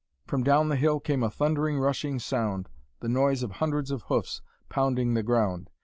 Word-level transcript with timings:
From 0.25 0.41
down 0.41 0.69
the 0.69 0.77
hill 0.77 0.99
came 0.99 1.21
a 1.21 1.29
thundering, 1.29 1.77
rushing 1.77 2.17
sound, 2.17 2.69
the 3.01 3.07
noise 3.07 3.43
of 3.43 3.51
hundreds 3.51 3.91
of 3.91 4.01
hoofs 4.07 4.41
pounding 4.67 5.13
the 5.13 5.21
ground. 5.21 5.69